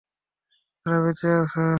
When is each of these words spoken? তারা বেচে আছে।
তারা 0.85 0.97
বেচে 1.05 1.27
আছে। 1.41 1.61